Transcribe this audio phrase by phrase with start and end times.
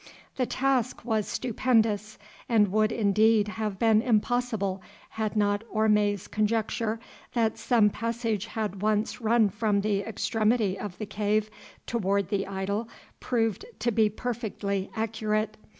[0.37, 2.17] The task was stupendous,
[2.49, 4.81] and would indeed have been impossible
[5.11, 6.99] had not Orme's conjecture
[7.33, 11.51] that some passage had once run from the extremity of the cave
[11.85, 15.55] toward the idol proved to be perfectly accurate.